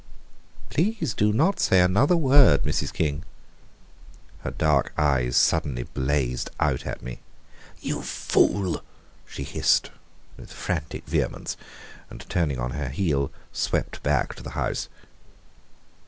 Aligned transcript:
"Please 0.71 1.13
do 1.13 1.31
not 1.31 1.59
say 1.59 1.79
another 1.79 2.17
word, 2.17 2.63
Mrs. 2.63 2.91
King." 2.91 3.23
Her 4.39 4.49
dark 4.49 4.93
eyes 4.97 5.37
suddenly 5.37 5.83
blazed 5.83 6.49
out 6.59 6.87
at 6.87 7.03
me. 7.03 7.19
"You 7.81 8.01
fool!" 8.01 8.81
she 9.27 9.43
hissed, 9.43 9.91
with 10.37 10.51
frantic 10.51 11.05
vehemence, 11.05 11.55
and 12.09 12.27
turning 12.29 12.57
on 12.57 12.71
her 12.71 12.89
heel 12.89 13.31
swept 13.53 14.01
back 14.01 14.33
to 14.33 14.41
the 14.41 14.49
house. 14.57 14.89